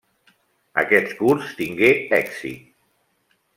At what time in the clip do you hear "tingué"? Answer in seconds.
1.61-1.93